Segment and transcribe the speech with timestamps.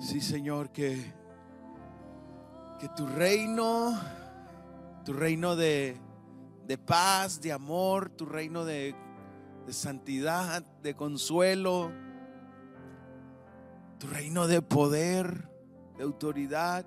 [0.00, 1.12] Sí, Señor, que,
[2.80, 4.00] que tu reino,
[5.04, 6.00] tu reino de,
[6.66, 8.94] de paz, de amor, tu reino de,
[9.66, 11.92] de santidad, de consuelo,
[13.98, 15.50] tu reino de poder,
[15.98, 16.86] de autoridad,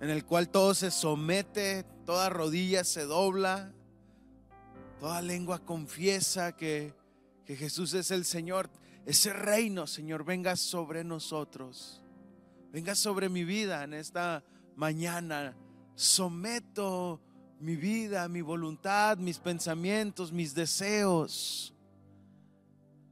[0.00, 3.72] en el cual todo se somete, toda rodilla se dobla,
[4.98, 6.92] toda lengua confiesa que,
[7.44, 8.68] que Jesús es el Señor.
[9.06, 12.02] Ese reino, Señor, venga sobre nosotros.
[12.72, 14.44] Venga sobre mi vida en esta
[14.76, 15.56] mañana.
[15.94, 17.20] Someto
[17.60, 21.74] mi vida, mi voluntad, mis pensamientos, mis deseos,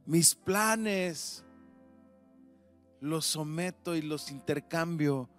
[0.05, 1.43] mis planes.
[3.01, 5.29] Los someto y los intercambio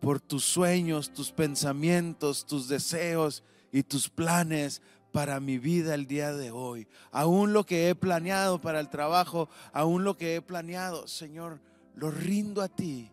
[0.00, 4.82] por tus sueños, tus pensamientos, tus deseos y tus planes
[5.18, 6.86] para mi vida el día de hoy.
[7.10, 11.60] Aún lo que he planeado para el trabajo, aún lo que he planeado, Señor,
[11.96, 13.10] lo rindo a ti.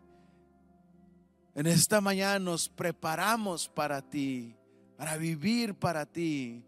[1.55, 4.55] En esta mañana nos preparamos para ti,
[4.97, 6.63] para vivir para ti,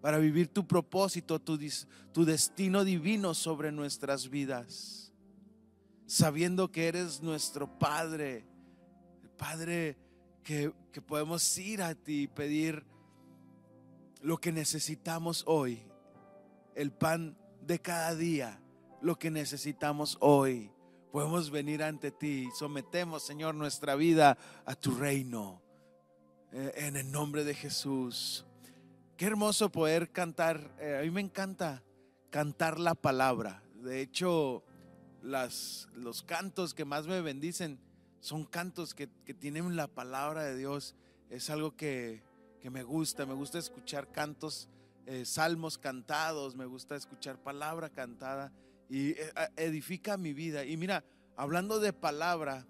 [0.00, 5.12] para vivir tu propósito, tu, destino divino sobre nuestras vidas,
[6.06, 8.46] sabiendo que eres nuestro Padre,
[9.22, 9.98] el Padre
[10.42, 10.72] que
[11.06, 12.82] podemos ir a ti y pedir
[14.20, 15.82] lo que necesitamos hoy,
[16.74, 18.60] el pan de cada día,
[19.00, 20.70] lo que necesitamos hoy.
[21.12, 25.62] Podemos venir ante ti, sometemos, Señor, nuestra vida a tu reino,
[26.52, 28.44] eh, en el nombre de Jesús.
[29.16, 31.82] Qué hermoso poder cantar, eh, a mí me encanta
[32.30, 33.62] cantar la palabra.
[33.74, 34.62] De hecho,
[35.22, 37.80] las, los cantos que más me bendicen
[38.20, 40.94] son cantos que, que tienen la palabra de Dios.
[41.30, 42.22] Es algo que,
[42.60, 44.68] que me gusta, me gusta escuchar cantos,
[45.06, 48.52] eh, salmos cantados, me gusta escuchar palabra cantada
[48.88, 50.64] y eh, edifica mi vida.
[50.64, 51.04] Y mira,
[51.36, 52.66] hablando de palabra,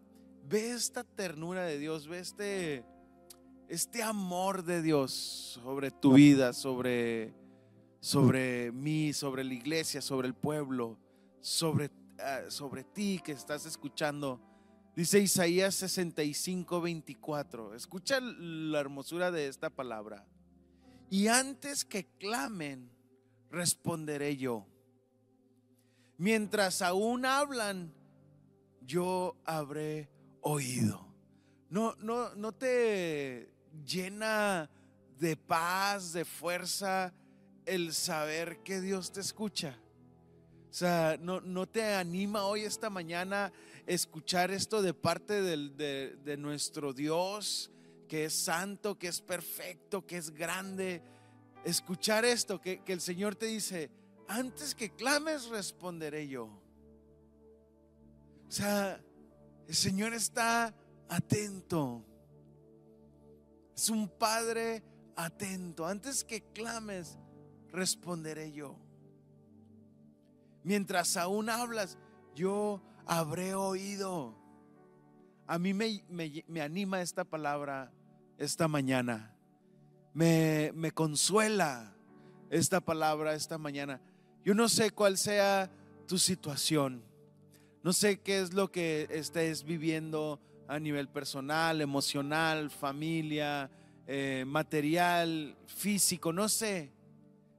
[0.48, 2.84] ve esta ternura de Dios, ve este,
[3.69, 7.34] este amor de Dios sobre tu vida, sobre,
[8.00, 10.99] sobre mí, sobre la iglesia, sobre el pueblo,
[11.41, 14.41] sobre, ah, sobre ti que estás escuchando
[14.98, 17.76] Dice Isaías 65, 24.
[17.76, 20.26] Escucha la hermosura de esta palabra.
[21.09, 22.91] Y antes que clamen,
[23.48, 24.66] responderé yo.
[26.16, 27.94] Mientras aún hablan,
[28.81, 30.10] yo habré
[30.41, 31.06] oído.
[31.70, 33.54] No, no, no te
[33.87, 34.69] llena
[35.20, 37.14] de paz, de fuerza
[37.66, 39.78] el saber que Dios te escucha.
[40.70, 43.53] O sea, no, no te anima hoy esta mañana
[43.88, 47.71] escuchar esto de parte de, nuestro Dios,
[48.06, 51.03] que es santo, que es perfecto, que es grande.
[51.65, 53.91] Escuchar esto, que, que el Señor te dice,
[54.28, 56.44] antes que clames, responderé yo.
[58.47, 59.00] O sea,
[59.66, 60.75] el Señor está
[61.09, 62.05] atento.
[63.75, 64.82] Es un Padre
[65.16, 65.87] atento.
[65.87, 67.19] Antes que clames,
[67.72, 68.76] responderé yo.
[70.62, 71.97] Mientras aún hablas,
[72.34, 74.36] yo habré oído.
[75.46, 77.91] A mí me, anima esta palabra
[78.36, 79.34] esta mañana.
[80.12, 81.96] Me, me consuela
[82.50, 84.00] esta palabra esta mañana.
[84.44, 85.70] Yo no sé cuál sea
[86.06, 87.02] tu situación.
[87.82, 90.38] No sé qué es lo que estés viviendo
[90.69, 93.70] a nivel personal, emocional, familia,
[94.06, 96.32] eh, material, físico.
[96.32, 96.92] No sé.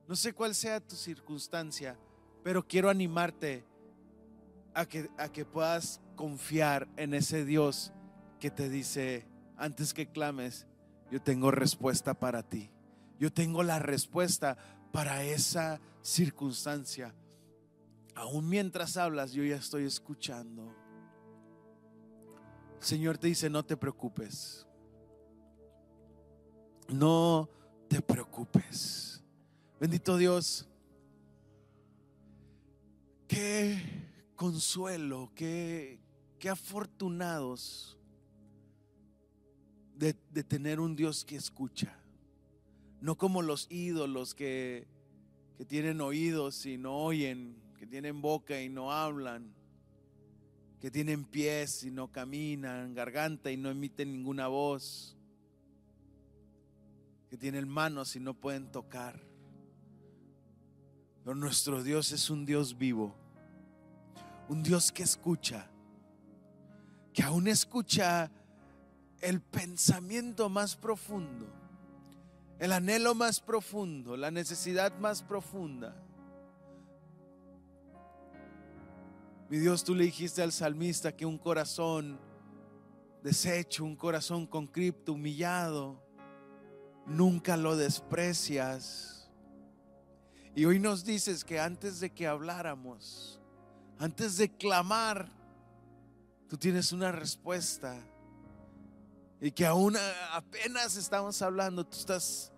[0.08, 1.98] No sé cuál sea tu circunstancia,
[2.44, 3.64] pero quiero animarte
[4.74, 7.92] a que, a que puedas confiar en ese Dios
[8.40, 9.26] que te dice,
[9.58, 10.68] antes que clames,
[11.12, 12.72] yo tengo respuesta para ti.
[13.20, 14.58] Yo tengo la respuesta
[14.92, 17.14] para esa circunstancia.
[18.16, 20.74] Aún mientras hablas, yo ya estoy escuchando.
[22.80, 24.66] El Señor te dice, no te preocupes.
[26.88, 27.50] No
[27.88, 29.24] te preocupes.
[29.80, 30.68] Bendito Dios.
[33.28, 34.09] Que
[34.40, 36.00] consuelo, qué,
[36.50, 37.98] afortunados
[39.98, 40.14] de,
[40.46, 41.94] tener un Dios que escucha.
[43.02, 44.88] No como los ídolos que,
[45.58, 49.54] que tienen oídos y no oyen, que tienen boca y no hablan,
[50.80, 55.18] que tienen pies y no caminan, garganta y no emiten ninguna voz,
[57.30, 59.22] que tienen manos y no pueden tocar.
[61.26, 63.14] Pero nuestro Dios es un Dios vivo
[64.50, 65.70] un Dios que escucha,
[67.14, 68.32] que aún escucha
[69.22, 71.48] el pensamiento más profundo,
[72.58, 75.96] el anhelo más profundo, la necesidad más profunda.
[79.50, 82.20] Mi Dios, tú le dijiste al salmista que un corazón
[83.24, 86.02] deshecho, un corazón con cripto, humillado,
[87.06, 89.30] nunca lo desprecias.
[90.56, 93.39] Y hoy nos dices que antes de que habláramos,
[94.00, 95.30] antes de clamar,
[96.48, 98.02] tú tienes una respuesta.
[99.42, 99.96] Y que aún
[100.32, 102.52] apenas estamos hablando, tú estás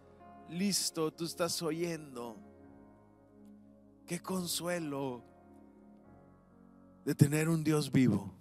[0.49, 2.37] listo, tú estás oyendo.
[4.05, 5.23] Qué consuelo
[7.05, 8.31] de tener un Dios vivo.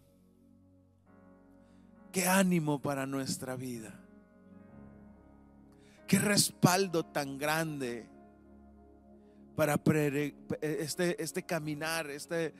[2.12, 3.98] Qué ánimo para nuestra vida.
[6.06, 8.08] Qué respaldo tan grande
[9.54, 9.80] para
[10.60, 12.54] este, este caminar, este,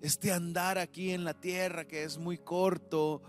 [0.00, 3.22] este andar aquí en la tierra que es muy corto,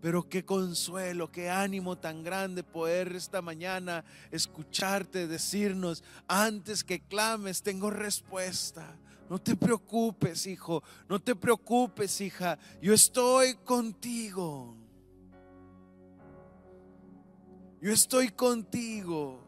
[0.00, 7.62] pero qué consuelo, qué ánimo tan grande poder esta mañana escucharte decirnos, antes que clames,
[7.62, 8.96] tengo respuesta.
[9.28, 14.74] No te preocupes, hijo, no te preocupes, hija, yo estoy contigo.
[17.80, 19.40] Yo estoy contigo.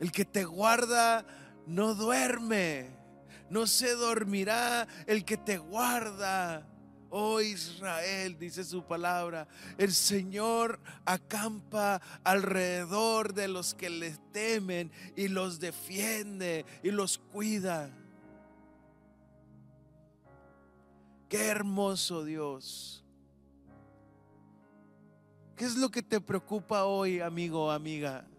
[0.00, 1.26] El que te guarda
[1.70, 3.00] no duerme
[3.50, 6.66] no se dormirá el que te guarda.
[7.12, 15.26] Oh Israel, dice su palabra, el Señor acampa alrededor de los que le temen y
[15.26, 17.90] los defiende y los cuida.
[21.28, 23.04] Qué hermoso Dios.
[25.56, 28.29] ¿Qué es lo que te preocupa hoy, amigo o amiga?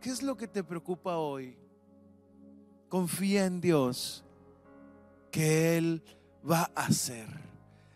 [0.00, 1.56] ¿Qué es lo que te preocupa hoy?
[2.90, 4.22] confía en Dios
[5.30, 6.02] que Él
[6.48, 7.28] va a hacer.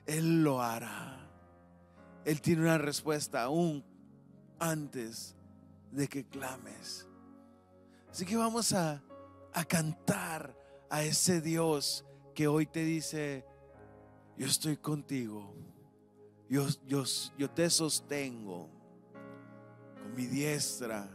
[0.07, 1.29] Él lo hará.
[2.25, 3.85] Él tiene una respuesta aún
[4.59, 5.35] antes
[5.91, 7.07] de que clames.
[8.11, 9.03] Así que vamos a,
[9.53, 10.57] a cantar
[10.89, 13.45] a ese Dios que hoy te dice,
[14.39, 15.55] yo estoy contigo.
[16.49, 17.03] Yo, yo,
[17.37, 18.69] yo te sostengo
[20.01, 21.09] con mi diestra.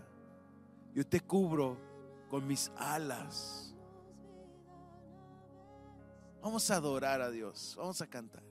[0.93, 1.77] Yo te cubro
[2.29, 3.75] con mis alas.
[6.41, 8.43] Vamos a adorar a Dios, vamos a cantar.